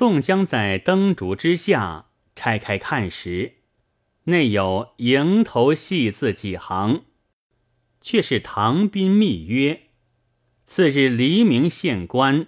[0.00, 3.56] 宋江在灯烛之下拆开看时，
[4.24, 7.02] 内有蝇头细字几行，
[8.00, 9.82] 却是唐斌密约。
[10.66, 12.46] 次日黎明县官，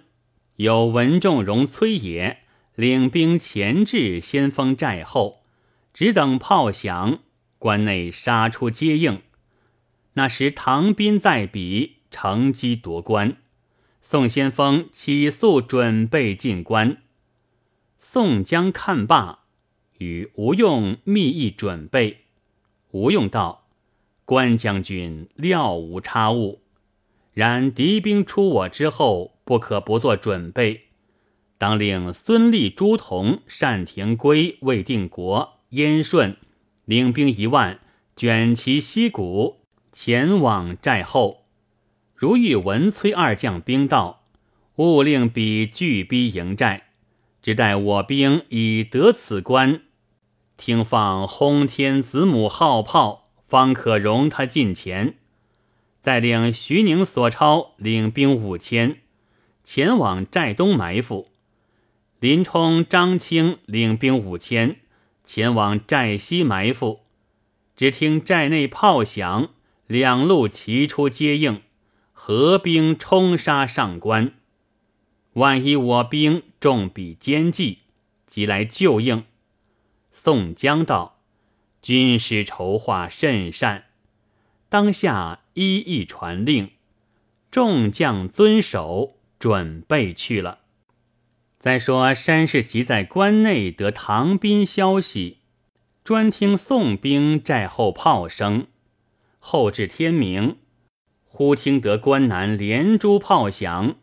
[0.55, 2.39] 有文仲荣、崔野
[2.73, 5.43] 领兵前至先锋寨后，
[5.93, 7.19] 只等炮响，
[7.59, 9.21] 关内杀出接应。
[10.13, 13.37] 那时唐斌在彼，乘机夺关。
[14.01, 17.02] 宋先锋起速准备进关。
[18.05, 19.39] 宋江看罢，
[19.97, 22.25] 与吴用密议准备。
[22.91, 23.69] 吴用道
[24.25, 26.61] ：“关将军料无差误，
[27.33, 30.89] 然敌兵出我之后，不可不做准备。
[31.57, 36.35] 当令孙立、朱仝、单廷圭、魏定国、燕顺
[36.83, 37.79] 领兵一万，
[38.17, 39.61] 卷旗息鼓，
[39.93, 41.45] 前往寨后。
[42.13, 44.25] 如遇文崔二将兵到，
[44.75, 46.89] 勿令彼拒逼营寨。”
[47.43, 49.81] 只待我兵已得此关，
[50.55, 55.15] 听放轰天子母号炮，方可容他近前。
[55.99, 59.01] 再令徐宁、索超领兵五千，
[59.61, 61.27] 前往寨东埋伏；
[62.21, 64.77] 林冲、张清领兵五千，
[65.25, 67.01] 前往寨西埋伏。
[67.75, 69.49] 只听寨内炮响，
[69.87, 71.61] 两路齐出接应，
[72.13, 74.33] 合兵冲杀上关。
[75.33, 77.79] 万一我兵中彼奸计，
[78.27, 79.23] 即来救应。
[80.11, 81.21] 宋江道
[81.81, 83.85] ：“军师筹划甚善，
[84.69, 86.69] 当下一一传令，
[87.49, 90.59] 众将遵守，准备去了。”
[91.59, 95.39] 再说山世奇在关内得唐兵消息，
[96.03, 98.67] 专听宋兵寨后炮声，
[99.39, 100.57] 后至天明，
[101.25, 103.95] 忽听得关南连珠炮响。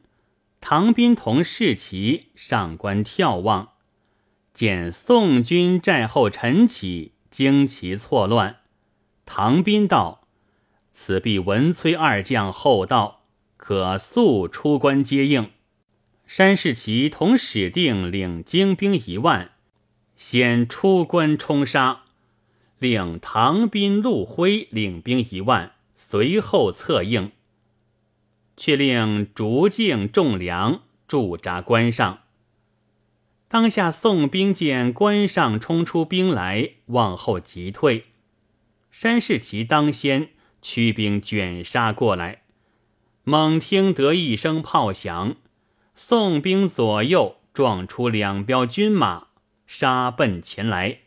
[0.61, 3.71] 唐斌同士骑上关眺望，
[4.53, 8.59] 见宋军寨后晨起，旌旗错乱。
[9.25, 10.29] 唐斌道
[10.93, 13.23] ：“此必文崔二将后到，
[13.57, 15.51] 可速出关接应。”
[16.27, 19.53] 山士奇同史定领精兵一万，
[20.17, 22.03] 先出关冲杀，
[22.79, 27.33] 令唐斌、陆辉领兵一万，随后策应。
[28.61, 32.19] 却令竹径重粮驻扎关上。
[33.49, 38.05] 当下宋兵见关上冲出兵来，往后急退。
[38.91, 40.29] 山世奇当先
[40.61, 42.43] 驱兵卷杀过来，
[43.25, 45.37] 猛听得一声炮响，
[45.95, 49.29] 宋兵左右撞出两彪军马，
[49.67, 50.99] 杀奔前来。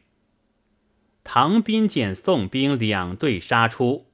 [1.23, 4.07] 唐斌见宋兵两队杀出。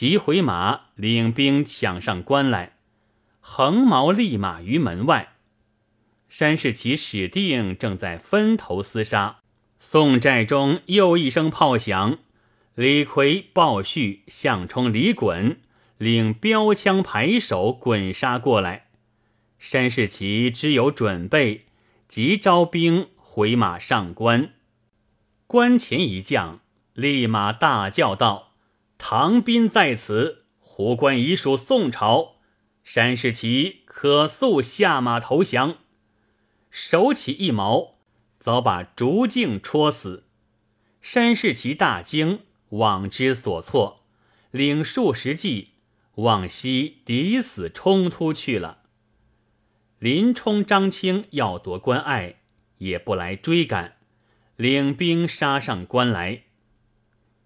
[0.00, 2.78] 急回马，领兵抢上关来，
[3.38, 5.34] 横矛立马于门外。
[6.26, 9.40] 山世奇、史定正在分头厮杀，
[9.78, 12.16] 宋寨中又一声炮响，
[12.74, 15.56] 李逵、鲍旭、项冲、李衮
[15.98, 18.86] 领标枪排手滚杀过来。
[19.58, 21.66] 山世奇知有准备，
[22.08, 24.52] 急招兵回马上关。
[25.46, 26.60] 关前一将
[26.94, 28.49] 立马大叫道。
[29.02, 32.36] 唐兵在此，虎关已属宋朝。
[32.84, 35.78] 山世奇可速下马投降。
[36.70, 37.98] 手起一矛，
[38.38, 40.26] 早把竹径戳死。
[41.00, 44.04] 山世奇大惊，往之所措，
[44.50, 45.70] 领数十骑
[46.16, 48.82] 往西抵死冲突去了。
[49.98, 52.36] 林冲、张清要夺关隘，
[52.78, 53.96] 也不来追赶，
[54.56, 56.44] 领兵杀上关来。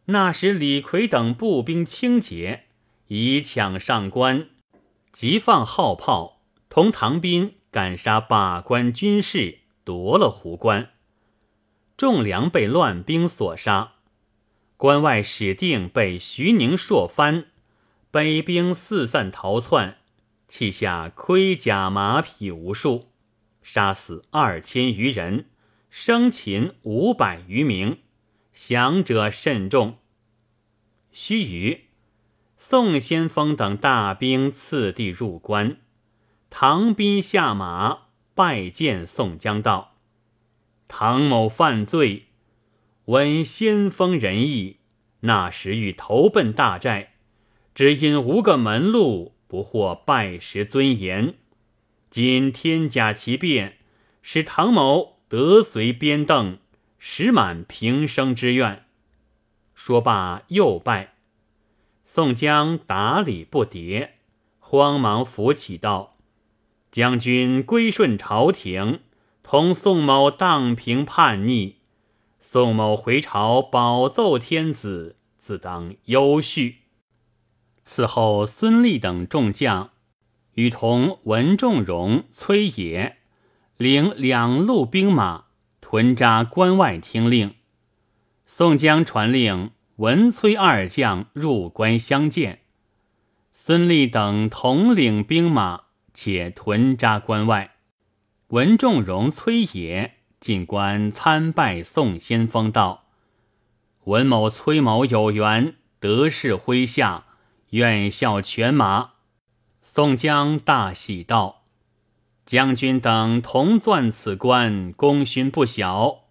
[0.07, 2.65] 那时李逵等步兵轻捷，
[3.07, 4.49] 已抢上关，
[5.11, 10.91] 即放号炮，同唐兵赶杀把关军士，夺了湖关。
[11.97, 13.95] 众粮被乱兵所杀，
[14.77, 17.47] 关外史定被徐宁朔翻，
[18.11, 19.97] 北兵四散逃窜，
[20.47, 23.09] 弃下盔甲马匹无数，
[23.63, 25.47] 杀死二千余人，
[25.89, 28.01] 生擒五百余名。
[28.55, 29.99] 降者甚众。
[31.11, 31.81] 须臾，
[32.57, 35.77] 宋先锋等大兵次第入关。
[36.51, 39.97] 唐兵下马拜见宋江道
[40.87, 42.27] ：“唐某犯罪，
[43.07, 44.79] 闻先锋仁义，
[45.21, 47.15] 那时欲投奔大寨，
[47.75, 51.35] 只因无个门路，不获拜师尊严。
[52.09, 53.79] 今天假其变，
[54.23, 56.59] 使唐某得随边邓。”
[57.07, 58.87] 实满平生之愿。
[59.75, 61.17] 说罢，又拜。
[62.07, 64.13] 宋江答礼不迭，
[64.59, 66.17] 慌忙扶起道
[66.91, 69.01] ：“将军归顺朝廷，
[69.43, 71.77] 同宋某荡平叛逆。
[72.41, 76.79] 宋某回朝保奏天子，自当优叙。
[77.85, 79.91] 此后，孙立等众将
[80.55, 83.19] 与同文仲荣、崔野
[83.77, 85.45] 领两路兵马
[85.87, 87.57] 屯扎关外听令。
[88.47, 92.61] 宋江传令文崔二将入关相见。
[93.53, 95.83] 孙立等统领兵马，
[96.15, 97.75] 且屯扎关外。
[98.49, 103.05] 文仲荣、崔野进关参拜宋先锋，道
[104.05, 107.27] ：“文某、崔某有缘，得势麾下。”
[107.71, 109.11] 愿效犬马，
[109.83, 111.64] 宋江大喜道
[112.47, 116.25] ：“将军等同钻此关，功勋不小。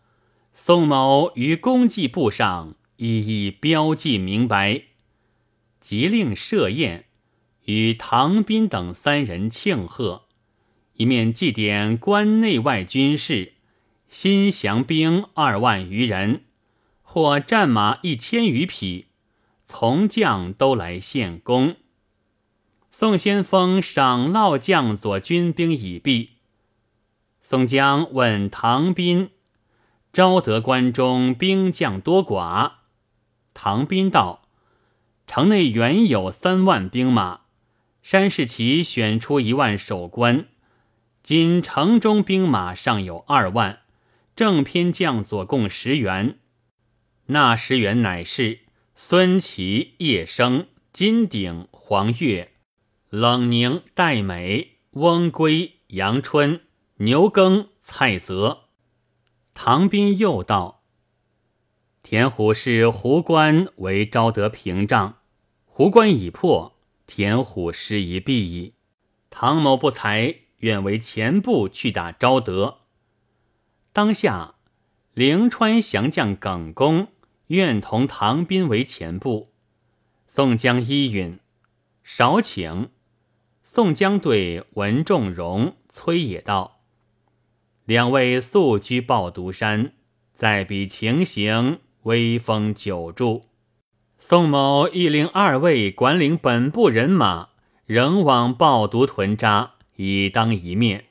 [0.54, 4.84] 宋某于功绩簿上一一标记明白，
[5.82, 7.06] 即令设宴，
[7.66, 10.26] 与唐斌等三人庆贺，
[10.94, 13.54] 一面祭奠关内外军士，
[14.08, 16.44] 新降兵二万余人，
[17.02, 19.08] 或战马一千余匹。”
[19.66, 21.78] 从将都来献功。
[23.04, 26.38] 宋先锋赏烙将佐军兵已毕。
[27.42, 29.32] 宋江问唐斌
[30.14, 32.76] ：“昭德关中兵将多寡？”
[33.54, 34.44] 唐斌道
[35.28, 37.42] ：“城内原有三万兵马，
[38.02, 40.46] 山世奇选出一万守关。
[41.22, 43.80] 今城中兵马尚有二万，
[44.34, 46.40] 正偏将佐共十员。
[47.26, 48.60] 那十员乃是。”
[48.96, 52.53] 孙琦、叶生、金鼎、黄月、
[53.16, 56.62] 冷宁、戴美、翁归、杨春、
[56.96, 58.62] 牛耕、蔡泽。
[59.54, 60.82] 唐斌又道
[62.02, 65.20] ：“田虎视胡关为昭德屏障，
[65.66, 66.76] 胡关已破，
[67.06, 68.74] 田虎失一臂矣。
[69.30, 72.80] 唐某不才，愿为前部去打昭德。”
[73.94, 74.56] 当下，
[75.14, 77.10] 灵川降将耿恭。
[77.50, 79.54] 愿同唐斌为前部，
[80.28, 81.40] 宋江依允，
[82.04, 82.90] 少请。
[83.76, 86.82] 宋江对文仲荣、崔野道
[87.86, 89.94] ：“两位素居抱犊山，
[90.32, 93.42] 在彼情形，威风久著。
[94.16, 97.50] 宋某亦令二位管领本部人马，
[97.88, 101.06] 仍往抱犊屯扎，以当一面。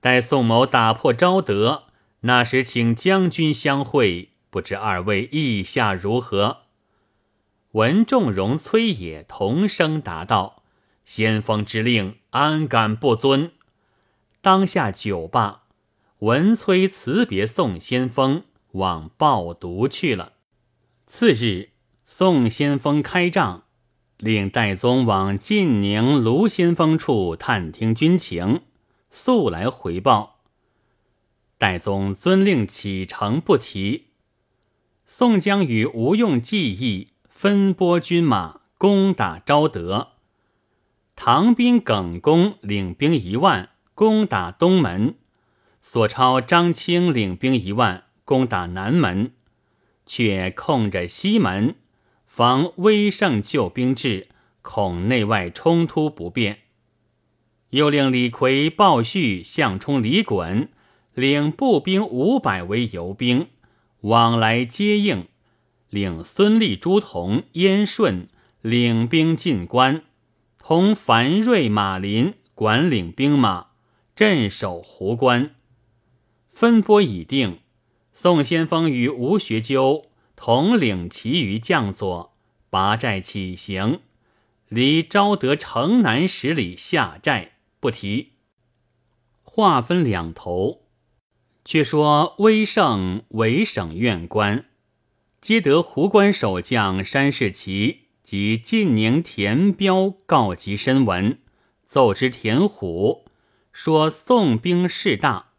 [0.00, 1.82] 待宋某打破招德，
[2.20, 6.62] 那时请将军相会。”不知二位意下如何？
[7.72, 10.61] 文仲荣、崔野同声答道
[11.04, 13.52] ：“先锋之令，安敢不遵？”
[14.40, 15.62] 当下酒罢，
[16.18, 20.32] 文崔辞别宋先锋，往报读去了。
[21.06, 21.70] 次日，
[22.06, 23.64] 宋先锋开仗，
[24.16, 28.62] 令戴宗往晋宁卢先锋处探听军情，
[29.10, 30.40] 速来回报。
[31.58, 34.06] 戴宗遵令启程，不提。
[35.06, 40.11] 宋江与吴用计议分拨军马攻打昭德，
[41.24, 45.14] 唐兵耿恭领兵一万攻打东门，
[45.80, 49.30] 索超、张清领兵一万攻打南门，
[50.04, 51.76] 却控着西门，
[52.26, 54.26] 防威胜救兵至，
[54.62, 56.58] 恐内外冲突不便。
[57.70, 60.66] 又令李逵、鲍旭、项冲、李衮
[61.14, 63.46] 领步兵五百为游兵。
[64.00, 65.28] 往来接应，
[65.88, 68.26] 领孙立、朱仝、燕顺
[68.60, 70.02] 领兵进关，
[70.64, 73.70] 同樊瑞、马林管领兵马
[74.14, 75.56] 镇守湖关。
[76.50, 77.58] 分拨已定，
[78.14, 82.32] 宋先锋与吴学究统领其余将佐
[82.70, 84.00] 拔寨起行，
[84.68, 88.34] 离昭德城南十里下寨，不提。
[89.42, 90.82] 话分两头。
[91.64, 94.66] 却说威胜为省院官，
[95.40, 101.38] 接得湖关守将山世奇及晋宁田彪告急申文，
[101.84, 103.26] 奏知田虎，
[103.72, 105.52] 说宋兵势大，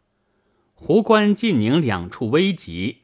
[0.74, 3.02] 湖关、晋宁两处危急。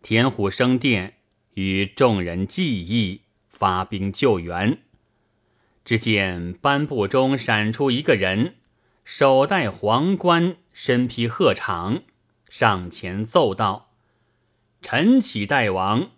[0.00, 1.14] 田虎升殿，
[1.54, 4.78] 与众人计议发兵救援。
[5.84, 8.56] 只见班部中闪出一个人，
[9.04, 10.56] 手戴皇冠。
[10.76, 12.02] 身披鹤氅，
[12.48, 13.92] 上前奏道
[14.82, 16.10] ：“臣启代王，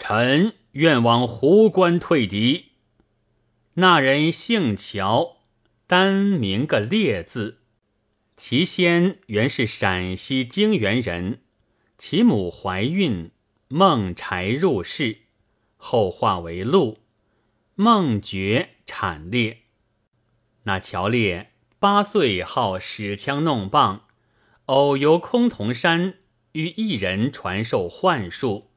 [0.00, 2.72] 臣愿往湖关退敌。”
[3.76, 5.38] 那人姓乔，
[5.86, 7.60] 单名个烈字，
[8.36, 11.40] 其先原是陕西泾原人，
[11.96, 13.30] 其母怀孕，
[13.68, 15.22] 孟柴入室，
[15.76, 16.98] 后化为鹿，
[17.74, 19.62] 孟觉产烈。
[20.64, 21.48] 那乔烈。
[21.78, 24.04] 八岁好使枪弄棒，
[24.66, 26.16] 偶游崆峒山，
[26.52, 28.69] 与一人传授幻术，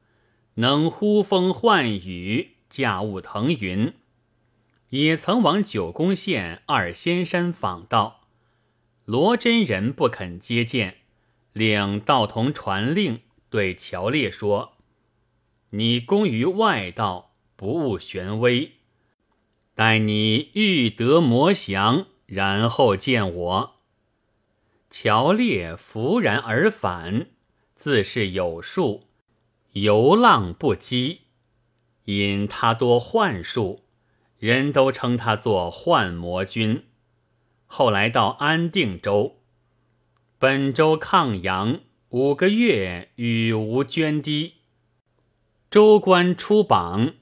[0.54, 3.92] 能呼风唤雨，驾雾腾云。
[4.90, 8.28] 也曾往九宫县二仙山访道，
[9.04, 10.98] 罗真人不肯接见，
[11.52, 13.20] 令道童传令
[13.50, 14.74] 对乔烈说
[15.70, 18.74] ：“你功于外道，不务玄微，
[19.74, 23.74] 待你欲得魔降，然后见我。”
[24.88, 27.30] 乔烈拂然而返，
[27.74, 29.08] 自是有数，
[29.74, 31.18] 游浪不羁。
[32.04, 33.84] 因他多幻术，
[34.38, 36.84] 人都称他做幻魔君。
[37.66, 39.40] 后来到安定州，
[40.38, 44.56] 本州抗阳五个月，雨无涓滴。
[45.70, 47.14] 州官出榜，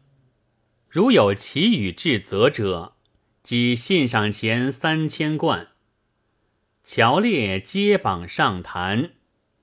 [0.88, 2.96] 如有其语至责者，
[3.44, 5.68] 即信上钱三千贯。
[6.82, 9.12] 乔烈接榜上坛，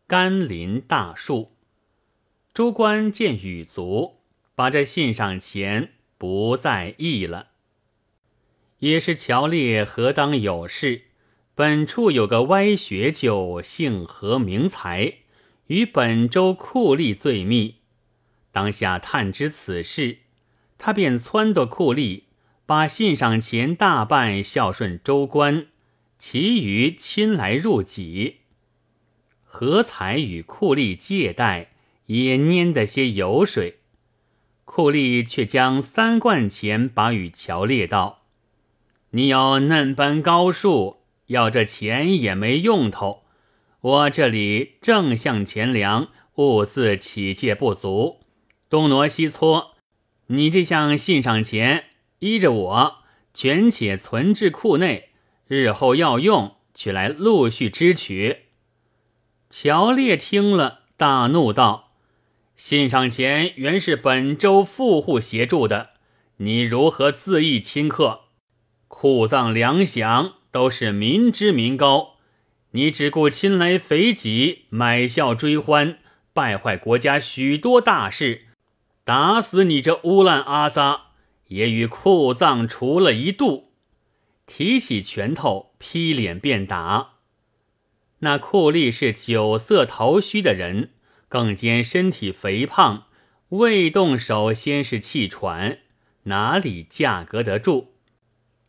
[0.07, 1.57] 甘霖大树。
[2.59, 4.17] 诸官见羽足，
[4.53, 7.51] 把这信上钱不在意了。
[8.79, 11.03] 也是乔烈何当有事？
[11.55, 15.19] 本处有个歪学究，姓何名才，
[15.67, 17.75] 与本州酷吏最密。
[18.51, 20.17] 当下探知此事，
[20.77, 22.23] 他便撺掇酷吏，
[22.65, 25.67] 把信上钱大半孝顺州官。
[26.17, 28.39] 其余亲来入己，
[29.45, 31.71] 何才与酷吏借贷，
[32.09, 33.79] 也拈得些油水。
[34.65, 38.23] 库吏却将三贯钱把与乔烈道
[39.11, 43.23] ：“你有嫩般高数，要这钱也没用头。
[43.81, 48.21] 我这里正向钱粮，物自起借不足，
[48.69, 49.75] 东挪西搓。
[50.27, 51.85] 你这项信上钱，
[52.19, 52.95] 依着我，
[53.33, 55.09] 全且存至库内。”
[55.47, 58.45] 日后要用，取来陆续支取。
[59.49, 61.88] 乔烈听了，大怒道
[62.59, 65.91] ：“信上钱原是本州富户协助的，
[66.37, 68.23] 你如何自意亲客？
[68.89, 72.17] 库藏粮饷都是民脂民膏，
[72.71, 75.99] 你只顾亲来肥己，买笑追欢，
[76.33, 78.47] 败坏国家许多大事。
[79.05, 81.03] 打死你这乌烂阿扎，
[81.47, 83.71] 也与库藏除了一度。”
[84.45, 87.11] 提起拳头劈脸便打，
[88.19, 90.89] 那库吏是酒色头须的人，
[91.29, 93.05] 更兼身体肥胖，
[93.49, 95.79] 未动手先是气喘，
[96.23, 97.89] 哪里架格得住？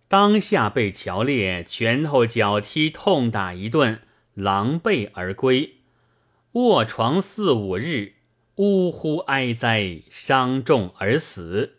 [0.07, 4.03] 当下被乔烈拳头脚踢痛打一顿，
[4.35, 5.77] 狼狈而归，
[6.53, 8.15] 卧床四五日，
[8.57, 11.77] 呜呼哀哉，伤重而死。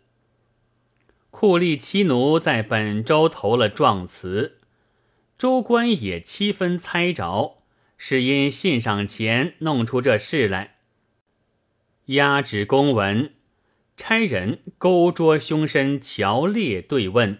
[1.30, 4.58] 库吏妻奴在本州投了状词，
[5.38, 7.61] 州官也七分猜着，
[8.04, 10.74] 是因信上钱弄出这事来。
[12.06, 13.32] 押旨公文，
[13.96, 17.38] 差人勾捉凶身乔烈对问。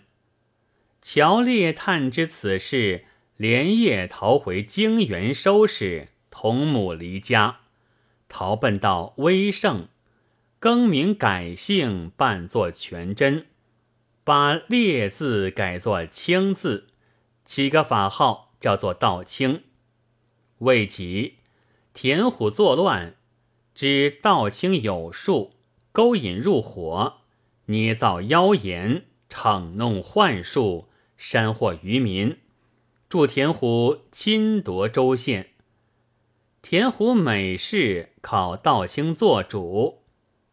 [1.03, 7.63] 乔烈探知此事，连夜逃回京原收拾，同母离家，
[8.29, 9.89] 逃奔到威胜，
[10.61, 13.47] 更名改姓，扮作全真。
[14.23, 16.87] 把烈字改作清字，
[17.45, 19.65] 起个法号叫做道清。
[20.63, 21.39] 未及，
[21.93, 23.17] 田虎作乱，
[23.75, 25.55] 知道清有术，
[25.91, 27.15] 勾引入伙，
[27.67, 32.39] 捏造妖言，逞弄幻术，煽惑渔民，
[33.09, 35.49] 助田虎侵夺州县。
[36.63, 40.05] 田虎每事靠道清做主，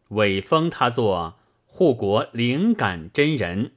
[0.08, 1.36] 委封他做。
[1.66, 3.72] 护国灵感真人，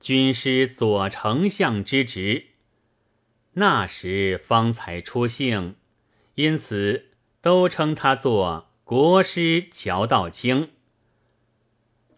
[0.00, 2.48] 军师左丞相之职。
[3.54, 5.76] 那时方才出姓，
[6.34, 10.70] 因此都称他做国师乔道清。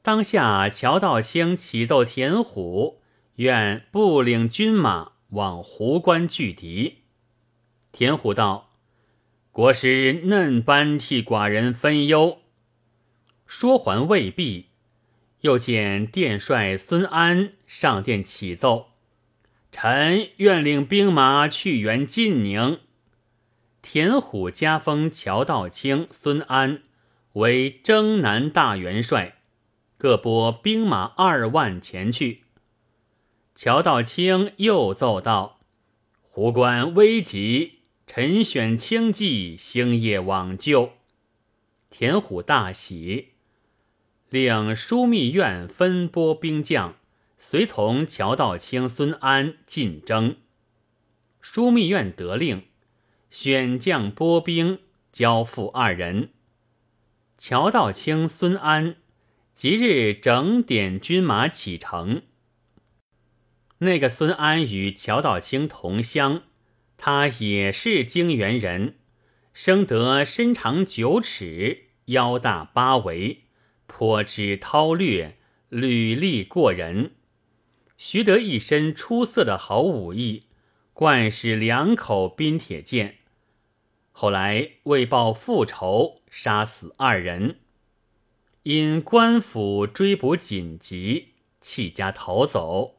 [0.02, 3.00] 当下乔道清启奏田虎，
[3.36, 7.04] 愿不领军马往湖关拒敌。
[7.92, 8.72] 田虎道
[9.52, 12.40] ：“国师嫩般替寡人分忧。”
[13.46, 14.70] 说还未毕。
[15.42, 18.91] 又见殿帅孙安上殿启奏
[19.72, 22.78] ：“臣愿领兵马去援晋宁。”
[23.82, 26.82] 田虎加封乔道清、孙安
[27.32, 29.38] 为征南大元帅，
[29.98, 32.44] 各拨兵马二万前去。
[33.56, 35.58] 乔道清又奏道
[36.22, 40.92] ：“湖关危急，臣选轻骑星夜往救。”
[41.90, 43.30] 田虎大喜。
[44.30, 46.96] 令枢密院分拨兵将，
[47.44, 50.36] 随从乔道清、孙安进征。
[51.42, 52.62] 枢密院得令，
[53.30, 54.78] 选将拨兵，
[55.10, 56.30] 交付二人。
[57.36, 58.94] 乔道清、孙安
[59.56, 62.22] 即日整点军马启程。
[63.78, 66.44] 那个孙安与乔道清同乡，
[66.96, 68.94] 他也是泾原人，
[69.52, 73.42] 生得身长九尺，腰大八围，
[73.88, 75.36] 颇知韬略，
[75.68, 77.16] 履历过人，
[78.04, 80.46] 学得一身出色的好武艺，
[80.92, 83.18] 惯使两口冰铁剑。
[84.10, 87.60] 后来为报复仇，杀死二人。
[88.64, 91.28] 因官府追捕紧急，
[91.60, 92.96] 弃家逃走。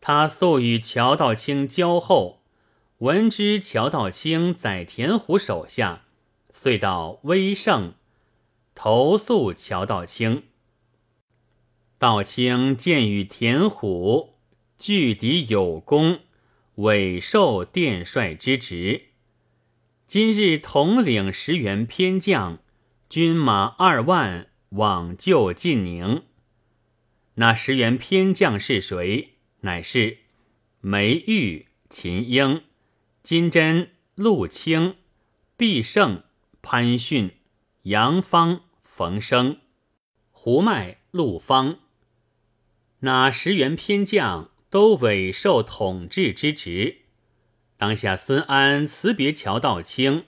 [0.00, 2.42] 他素与乔道清交厚，
[2.98, 6.06] 闻知乔道清在田虎手下，
[6.52, 7.94] 遂到威胜
[8.74, 10.42] 投诉乔道清。
[11.98, 14.34] 道清见与田虎
[14.78, 16.20] 拒敌有功，
[16.76, 19.06] 委受殿帅之职。
[20.06, 22.60] 今日统领十员偏将，
[23.08, 26.22] 军马二万，往救晋宁。
[27.34, 29.30] 那十员偏将是谁？
[29.62, 30.18] 乃是
[30.80, 32.62] 梅玉、秦英、
[33.24, 34.94] 金针、陆清、
[35.56, 36.22] 毕胜、
[36.62, 37.32] 潘逊、
[37.82, 39.58] 杨芳、冯生、
[40.30, 41.80] 胡迈、陆方。
[43.00, 47.02] 那十员偏将都委受统治之职。
[47.76, 50.24] 当下，孙安辞别乔道清，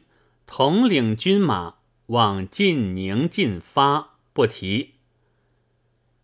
[0.47, 4.95] 统领军马往晋宁进发，不提。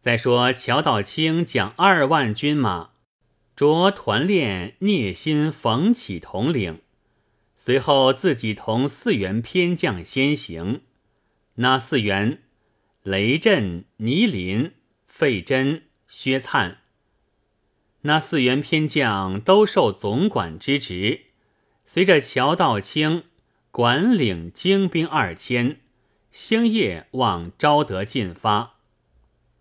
[0.00, 2.90] 再说，乔道清将二万军马
[3.56, 6.80] 着团练聂心、冯起统领，
[7.56, 10.82] 随后自己同四员偏将先行。
[11.56, 12.42] 那四员：
[13.02, 14.70] 雷震、倪林、
[15.08, 15.85] 费真、
[16.18, 16.78] 薛灿。
[18.00, 21.26] 那四员偏将都受总管之职，
[21.85, 23.25] 随着乔道清
[23.70, 25.80] 管领精兵二千，
[26.30, 28.76] 星夜往昭德进发。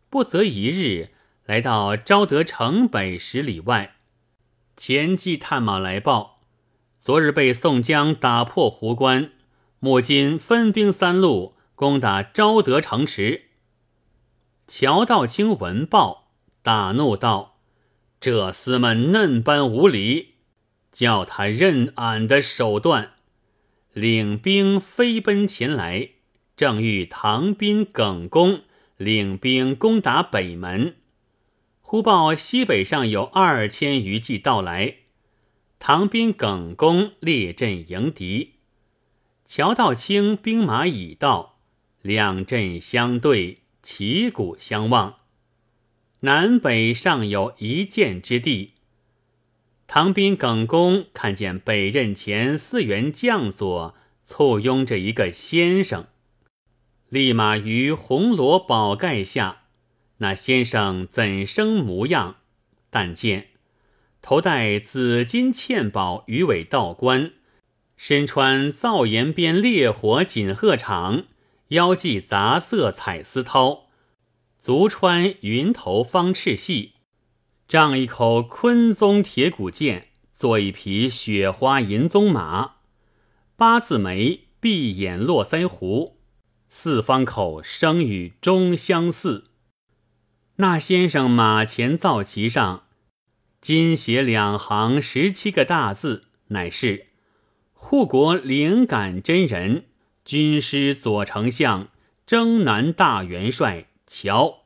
[0.10, 1.10] 不则一日，
[1.43, 3.95] 来到昭德城北十里外，
[4.77, 6.39] 前骑探马来报：
[7.01, 9.34] 昨日被宋江打破壶关，
[9.79, 13.47] 目今分兵三路攻打昭德城池。
[14.67, 16.24] 乔道清闻报，
[16.65, 17.60] 大怒道。
[18.19, 20.30] 这厮们嫩般无礼，
[20.91, 23.12] 叫他认俺的手段。
[23.93, 26.10] 领兵飞奔前来，
[26.58, 28.62] 正遇唐兵耿恭
[28.97, 30.95] 领兵攻打北门。
[31.82, 34.95] 忽报西北上有二千余骑到来，
[35.78, 38.54] 唐兵耿恭列阵迎敌。
[39.45, 41.60] 乔道清兵马已到，
[42.01, 45.17] 两阵相对，旗鼓相望。
[46.21, 48.71] 南北尚有一箭之地。
[49.88, 53.93] 唐兵耿恭看见北任前四员将佐
[54.25, 56.08] 簇拥着一个先生，
[57.10, 59.63] 立马于红罗宝盖下。
[60.17, 62.38] 那先生怎生模样？
[62.89, 63.49] 但见
[64.21, 67.34] 头戴紫金嵌宝鱼尾道冠，
[67.95, 71.25] 身穿皂岩边烈火锦鹤氅，
[71.67, 73.85] 腰系杂色彩丝绦。
[74.65, 76.93] 足穿云头方翅系，
[77.67, 82.78] 仗一口昆宗铁骨剑，坐一匹雪花银鬃马，
[83.56, 86.17] 八字眉，闭眼络腮胡，
[86.67, 89.51] 四方口生与中相似。
[90.56, 92.86] 那先生马前皂旗上，
[93.62, 97.10] 金写两行十七个大字，乃是
[97.71, 99.86] 护国灵感真人，
[100.23, 101.89] 军师左丞相，
[102.25, 103.89] 征南大元帅。
[104.07, 104.65] 瞧，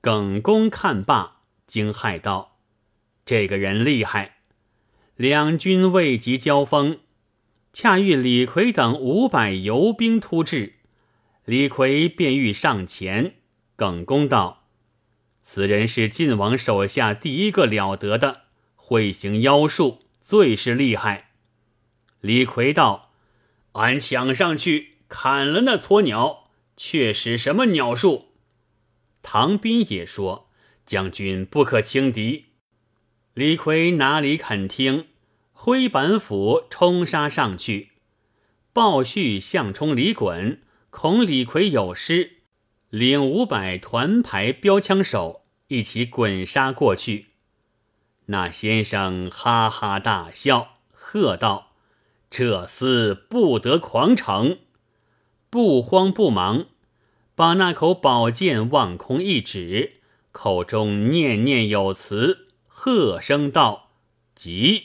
[0.00, 2.56] 耿恭看罢，惊骇道
[3.24, 4.38] ：“这个人厉害！”
[5.14, 6.98] 两军未及交锋，
[7.72, 10.74] 恰遇李逵等五百游兵突至，
[11.44, 13.36] 李逵便欲上前。
[13.76, 14.64] 耿恭道
[15.44, 18.42] ：“此人是晋王手下第一个了得的，
[18.74, 21.30] 会行妖术，最是厉害。”
[22.20, 23.12] 李逵道
[23.72, 26.48] ：“俺抢上去砍了那撮鸟。”
[26.82, 28.28] 却使什么鸟术？
[29.20, 30.48] 唐斌也说
[30.86, 32.46] ：“将军不可轻敌。”
[33.34, 35.08] 李逵哪里肯听，
[35.52, 37.90] 挥板斧冲杀上去。
[38.72, 42.38] 鲍旭、项冲、李衮恐李逵有失，
[42.88, 47.26] 领五百团牌标枪手一起滚杀过去。
[48.26, 51.72] 那先生哈哈大笑，喝道
[52.30, 54.60] ：“这厮不得狂逞！”
[55.50, 56.66] 不慌不忙，
[57.34, 59.94] 把那口宝剑往空一指，
[60.30, 63.90] 口中念念有词，喝声道
[64.32, 64.84] ：“急！”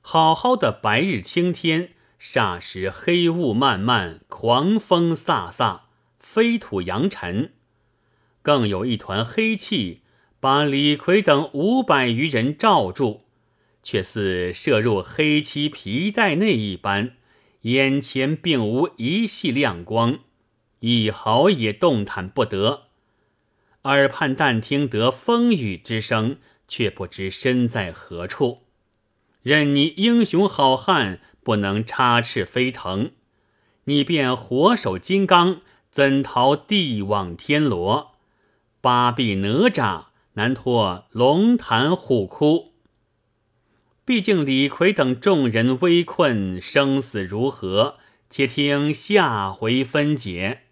[0.00, 1.90] 好好的白日青天，
[2.20, 5.80] 霎时黑雾漫漫，狂风飒飒，
[6.20, 7.52] 飞土扬尘。
[8.42, 10.02] 更有一团黑气，
[10.38, 13.22] 把李逵等五百余人罩住，
[13.82, 17.16] 却似射入黑漆皮带内一般，
[17.62, 20.20] 眼前并无一系亮光，
[20.80, 22.84] 一毫也动弹不得。
[23.82, 28.64] 耳畔但听得风雨之声，却不知身在何处。
[29.42, 33.12] 任你英雄好汉，不能插翅飞腾；
[33.84, 38.16] 你便火手金刚，怎逃地网天罗？
[38.80, 42.74] 八臂哪吒难脱龙潭虎窟。
[44.08, 47.96] 毕竟李逵等众人危困，生死如何？
[48.30, 50.62] 且听下回分解。